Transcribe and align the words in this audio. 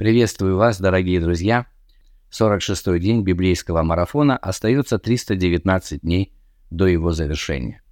Приветствую 0.00 0.56
вас, 0.56 0.80
дорогие 0.80 1.20
друзья. 1.20 1.66
46-й 2.30 2.98
день 3.00 3.22
библейского 3.22 3.82
марафона 3.82 4.34
остается 4.38 4.98
319 4.98 6.00
дней 6.00 6.32
до 6.70 6.86
его 6.86 7.12
завершения. 7.12 7.82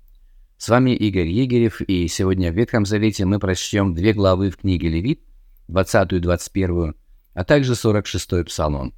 С 0.56 0.70
вами 0.70 0.92
Игорь 0.92 1.26
Егерев, 1.26 1.82
и 1.82 2.08
сегодня 2.08 2.50
в 2.50 2.54
Ветхом 2.54 2.86
Завете 2.86 3.26
мы 3.26 3.38
прочтем 3.38 3.92
две 3.92 4.14
главы 4.14 4.48
в 4.48 4.56
книге 4.56 4.88
Левит, 4.88 5.20
20 5.68 6.14
и 6.14 6.18
21, 6.18 6.94
а 7.34 7.44
также 7.44 7.74
46-й 7.74 8.42
Псалом. 8.44 8.94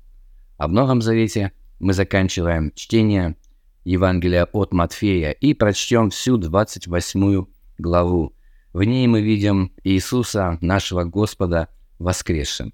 А 0.57 0.69
в 0.69 0.73
Новом 0.73 1.03
Завете 1.03 1.51
мы 1.81 1.95
заканчиваем 1.95 2.71
чтение 2.77 3.35
Евангелия 3.83 4.45
от 4.53 4.73
Матфея 4.73 5.33
и 5.33 5.53
прочтем 5.53 6.11
всю 6.11 6.37
28 6.37 7.45
главу. 7.77 8.37
В 8.73 8.85
ней 8.85 9.09
мы 9.09 9.21
видим 9.21 9.73
Иисуса, 9.83 10.59
нашего 10.61 11.03
Господа, 11.03 11.67
воскресшим. 11.99 12.73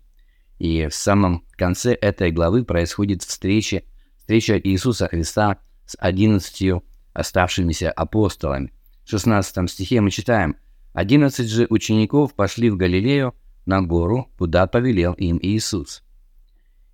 И 0.58 0.86
в 0.86 0.94
самом 0.94 1.44
конце 1.52 1.92
этой 1.92 2.30
главы 2.30 2.64
происходит 2.64 3.22
встреча, 3.22 3.82
встреча 4.16 4.58
Иисуса 4.58 5.08
Христа 5.08 5.58
с 5.84 5.96
одиннадцатью 5.98 6.82
оставшимися 7.12 7.90
апостолами. 7.90 8.72
В 9.04 9.10
16 9.10 9.70
стихе 9.70 10.00
мы 10.00 10.10
читаем 10.10 10.56
«Одиннадцать 10.92 11.48
же 11.48 11.66
учеников 11.70 12.34
пошли 12.34 12.70
в 12.70 12.76
Галилею 12.76 13.34
на 13.66 13.82
гору, 13.82 14.30
куда 14.38 14.66
повелел 14.66 15.12
им 15.12 15.38
Иисус. 15.42 16.02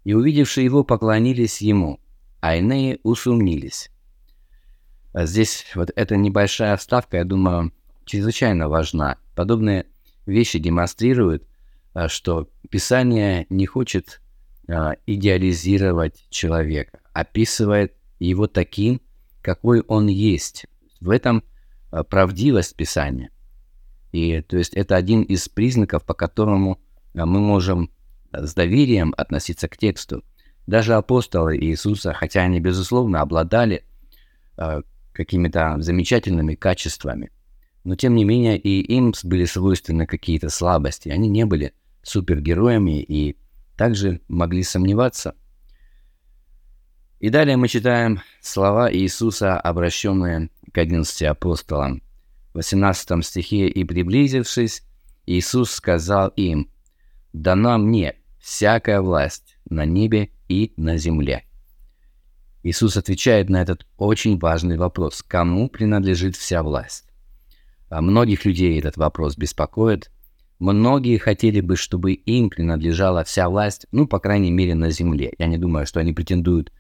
И 0.05 0.13
увидевшие 0.15 0.65
его 0.65 0.85
поклонились 0.85 1.61
ему, 1.61 2.01
а 2.41 2.57
иные 2.57 2.99
усумнились». 3.03 3.91
А 5.13 5.27
здесь 5.27 5.67
вот 5.75 5.91
эта 5.95 6.17
небольшая 6.17 6.77
вставка, 6.77 7.19
я 7.19 7.25
думаю, 7.25 7.73
чрезвычайно 8.05 8.69
важна. 8.69 9.19
Подобные 9.35 9.87
вещи 10.27 10.59
демонстрируют, 10.59 11.47
что 12.09 12.49
Писание 12.71 13.47
не 13.51 13.67
хочет 13.67 14.21
а, 14.69 14.95
идеализировать 15.07 16.25
человека, 16.31 17.01
описывает 17.13 17.95
его 18.19 18.47
таким, 18.47 19.01
какой 19.43 19.81
он 19.81 20.07
есть. 20.07 20.67
В 21.01 21.11
этом 21.11 21.43
а, 21.91 22.05
правдивость 22.05 22.77
Писания. 22.77 23.31
И 24.13 24.41
то 24.43 24.57
есть 24.57 24.75
это 24.75 24.97
один 24.97 25.23
из 25.23 25.49
признаков, 25.49 26.05
по 26.05 26.15
которому 26.15 26.81
мы 27.15 27.41
можем 27.41 27.91
с 28.33 28.55
доверием 28.55 29.15
относиться 29.17 29.69
к 29.69 29.77
тексту. 29.77 30.23
Даже 30.67 30.95
апостолы 30.95 31.59
Иисуса, 31.59 32.13
хотя 32.13 32.43
они, 32.43 32.61
безусловно, 32.61 33.21
обладали 33.21 33.85
какими-то 35.13 35.77
замечательными 35.81 36.55
качествами, 36.55 37.31
но 37.85 37.97
тем 37.97 38.15
не 38.15 38.25
менее 38.25 38.59
и 38.59 38.81
им 38.81 39.13
были 39.25 39.45
свойственны 39.45 40.07
какие-то 40.07 40.51
слабости. 40.51 41.09
Они 41.09 41.29
не 41.29 41.45
были 41.45 41.73
супергероями 42.03 43.03
и 43.03 43.37
также 43.77 44.21
могли 44.29 44.63
сомневаться. 44.63 45.35
И 47.21 47.31
далее 47.31 47.57
мы 47.57 47.69
читаем 47.69 48.21
слова 48.41 48.93
Иисуса, 48.93 49.59
обращенные 49.59 50.51
к 50.73 50.79
11 50.79 51.23
апостолам. 51.23 52.03
В 52.53 52.57
18 52.57 53.25
стихе 53.25 53.69
«И 53.69 53.85
приблизившись, 53.85 54.83
Иисус 55.27 55.71
сказал 55.71 56.29
им, 56.31 56.69
«Дана 57.33 57.79
мне 57.79 58.17
всякая 58.41 59.01
власть 59.01 59.57
на 59.71 59.85
небе 59.85 60.31
и 60.49 60.75
на 60.77 60.97
земле». 60.97 61.45
Иисус 62.65 62.97
отвечает 62.97 63.49
на 63.49 63.63
этот 63.63 63.87
очень 63.97 64.39
важный 64.39 64.77
вопрос, 64.77 65.23
кому 65.23 65.69
принадлежит 65.69 66.37
вся 66.37 66.63
власть. 66.63 67.05
А 67.89 68.01
многих 68.01 68.45
людей 68.45 68.79
этот 68.79 68.97
вопрос 68.97 69.37
беспокоит, 69.37 70.11
Многие 70.63 71.19
хотели 71.19 71.61
бы, 71.61 71.75
чтобы 71.75 72.13
им 72.13 72.49
принадлежала 72.49 73.25
вся 73.25 73.49
власть, 73.49 73.89
ну, 73.91 74.07
по 74.07 74.21
крайней 74.21 74.53
мере, 74.53 74.77
на 74.77 74.91
земле. 74.91 75.33
Я 75.37 75.49
не 75.49 75.59
думаю, 75.59 75.87
что 75.87 75.99
они 75.99 76.13
претендуют 76.13 76.71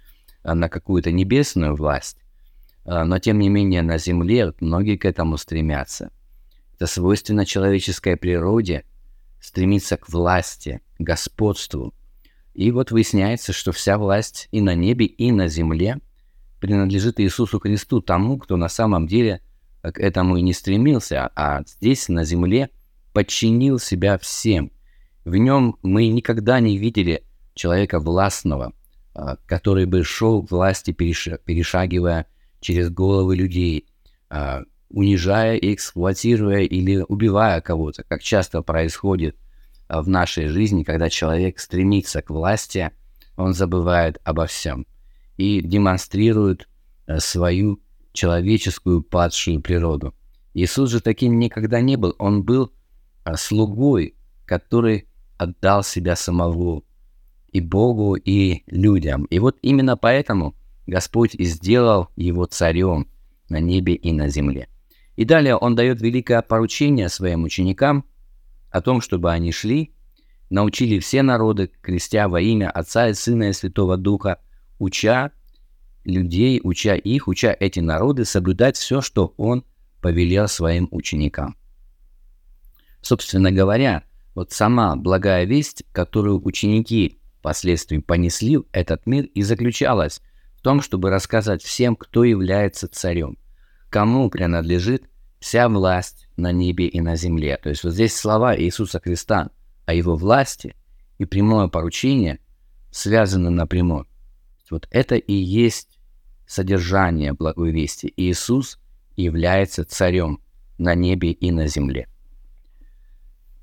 а, 0.44 0.54
на 0.54 0.68
какую-то 0.68 1.10
небесную 1.10 1.74
власть, 1.74 2.16
а, 2.84 3.04
но, 3.04 3.18
тем 3.18 3.40
не 3.40 3.48
менее, 3.48 3.82
на 3.82 3.98
земле 3.98 4.52
многие 4.60 4.96
к 4.96 5.04
этому 5.04 5.36
стремятся. 5.36 6.12
Это 6.76 6.86
свойственно 6.86 7.44
человеческой 7.44 8.16
природе 8.16 8.84
стремиться 9.40 9.96
к 9.96 10.08
власти, 10.08 10.80
господству. 11.00 11.92
И 12.54 12.70
вот 12.70 12.92
выясняется, 12.92 13.52
что 13.52 13.72
вся 13.72 13.98
власть 13.98 14.46
и 14.52 14.60
на 14.60 14.76
небе, 14.76 15.06
и 15.06 15.32
на 15.32 15.48
земле 15.48 15.98
принадлежит 16.60 17.18
Иисусу 17.18 17.58
Христу, 17.58 18.00
тому, 18.00 18.38
кто 18.38 18.56
на 18.56 18.68
самом 18.68 19.08
деле 19.08 19.40
к 19.82 19.98
этому 19.98 20.36
и 20.36 20.40
не 20.40 20.52
стремился, 20.52 21.32
а 21.34 21.64
здесь, 21.66 22.08
на 22.08 22.22
земле– 22.22 22.70
подчинил 23.12 23.78
себя 23.78 24.18
всем. 24.18 24.72
В 25.24 25.36
нем 25.36 25.76
мы 25.82 26.08
никогда 26.08 26.60
не 26.60 26.78
видели 26.78 27.24
человека 27.54 28.00
властного, 28.00 28.72
а, 29.14 29.36
который 29.46 29.86
бы 29.86 30.04
шел 30.04 30.42
к 30.42 30.50
власти, 30.50 30.92
перешагивая 30.92 32.26
через 32.60 32.90
головы 32.90 33.36
людей, 33.36 33.86
а, 34.30 34.62
унижая, 34.88 35.56
эксплуатируя 35.56 36.60
или 36.60 37.04
убивая 37.06 37.60
кого-то, 37.60 38.04
как 38.04 38.22
часто 38.22 38.62
происходит 38.62 39.36
а, 39.88 40.02
в 40.02 40.08
нашей 40.08 40.48
жизни, 40.48 40.82
когда 40.82 41.08
человек 41.08 41.60
стремится 41.60 42.22
к 42.22 42.30
власти, 42.30 42.90
он 43.36 43.54
забывает 43.54 44.20
обо 44.24 44.46
всем 44.46 44.86
и 45.36 45.60
демонстрирует 45.60 46.68
свою 47.18 47.80
человеческую 48.12 49.02
падшую 49.02 49.60
природу. 49.60 50.14
Иисус 50.54 50.90
же 50.90 51.00
таким 51.00 51.38
никогда 51.38 51.80
не 51.80 51.96
был. 51.96 52.14
Он 52.18 52.42
был 52.42 52.72
слугой, 53.36 54.16
который 54.44 55.08
отдал 55.38 55.82
себя 55.82 56.16
самого 56.16 56.82
и 57.52 57.60
Богу, 57.60 58.14
и 58.14 58.62
людям. 58.66 59.24
И 59.24 59.38
вот 59.38 59.58
именно 59.62 59.96
поэтому 59.96 60.54
Господь 60.86 61.34
и 61.34 61.44
сделал 61.44 62.08
его 62.16 62.46
царем 62.46 63.08
на 63.48 63.60
небе 63.60 63.94
и 63.94 64.12
на 64.12 64.28
земле. 64.28 64.68
И 65.16 65.24
далее 65.24 65.56
он 65.56 65.76
дает 65.76 66.00
великое 66.00 66.42
поручение 66.42 67.08
своим 67.08 67.44
ученикам 67.44 68.04
о 68.70 68.80
том, 68.80 69.00
чтобы 69.00 69.30
они 69.30 69.52
шли, 69.52 69.94
научили 70.48 70.98
все 70.98 71.22
народы, 71.22 71.70
крестя 71.82 72.28
во 72.28 72.40
имя 72.40 72.70
Отца 72.70 73.08
и 73.08 73.14
Сына 73.14 73.50
и 73.50 73.52
Святого 73.52 73.96
Духа, 73.96 74.38
уча 74.78 75.32
людей, 76.04 76.60
уча 76.62 76.94
их, 76.94 77.28
уча 77.28 77.56
эти 77.58 77.80
народы 77.80 78.24
соблюдать 78.24 78.76
все, 78.76 79.00
что 79.00 79.34
он 79.36 79.64
повелел 80.00 80.48
своим 80.48 80.88
ученикам. 80.90 81.56
Собственно 83.02 83.50
говоря, 83.52 84.04
вот 84.34 84.52
сама 84.52 84.96
благая 84.96 85.44
весть, 85.44 85.84
которую 85.92 86.42
ученики 86.44 87.18
впоследствии 87.40 87.98
понесли 87.98 88.58
в 88.58 88.64
этот 88.72 89.06
мир, 89.06 89.24
и 89.24 89.42
заключалась 89.42 90.22
в 90.56 90.62
том, 90.62 90.80
чтобы 90.80 91.10
рассказать 91.10 91.62
всем, 91.62 91.96
кто 91.96 92.24
является 92.24 92.88
царем, 92.88 93.36
кому 93.90 94.30
принадлежит 94.30 95.04
вся 95.40 95.68
власть 95.68 96.28
на 96.36 96.52
небе 96.52 96.86
и 96.86 97.00
на 97.00 97.16
земле. 97.16 97.58
То 97.60 97.68
есть 97.68 97.82
вот 97.82 97.92
здесь 97.92 98.16
слова 98.16 98.56
Иисуса 98.56 99.00
Христа 99.00 99.50
о 99.84 99.92
его 99.92 100.14
власти 100.14 100.76
и 101.18 101.24
прямое 101.24 101.66
поручение 101.66 102.38
связаны 102.92 103.50
напрямую. 103.50 104.06
Вот 104.70 104.86
это 104.90 105.16
и 105.16 105.34
есть 105.34 105.98
содержание 106.46 107.32
благой 107.32 107.72
вести. 107.72 108.12
Иисус 108.16 108.78
является 109.16 109.84
царем 109.84 110.40
на 110.78 110.94
небе 110.94 111.32
и 111.32 111.50
на 111.50 111.66
земле. 111.66 112.08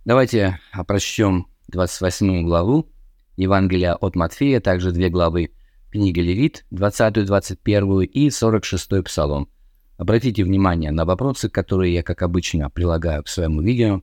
Давайте 0.05 0.59
прочтем 0.87 1.47
28 1.67 2.43
главу 2.45 2.89
Евангелия 3.35 3.95
от 3.95 4.15
Матфея, 4.15 4.59
также 4.59 4.91
две 4.91 5.09
главы 5.09 5.51
книги 5.91 6.19
Левит, 6.19 6.65
20, 6.71 7.25
21 7.25 8.01
и 8.01 8.29
46 8.29 9.03
Псалом. 9.03 9.49
Обратите 9.97 10.43
внимание 10.43 10.91
на 10.91 11.05
вопросы, 11.05 11.49
которые 11.49 11.93
я, 11.93 12.03
как 12.03 12.21
обычно, 12.21 12.69
прилагаю 12.69 13.23
к 13.23 13.27
своему 13.27 13.61
видео. 13.61 14.01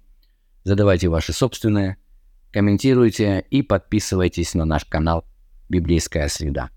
Задавайте 0.65 1.09
ваши 1.09 1.33
собственные, 1.33 1.97
комментируйте 2.53 3.45
и 3.51 3.63
подписывайтесь 3.63 4.55
на 4.55 4.65
наш 4.65 4.85
канал 4.85 5.25
«Библейская 5.69 6.29
среда». 6.29 6.71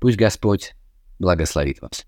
Пусть 0.00 0.16
Господь 0.16 0.74
благословит 1.18 1.80
вас. 1.80 2.06